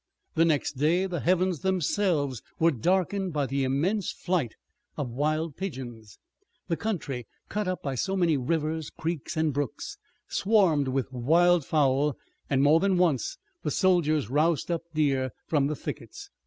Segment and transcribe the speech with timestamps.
[0.33, 4.55] The next day the heavens themselves were darkened by an immense flight
[4.97, 6.17] of wild pigeons.
[6.69, 12.17] The country cut up by so many rivers, creeks and brooks swarmed with wild fowl,
[12.49, 16.31] and more than once the soldiers roused up deer from the thickets.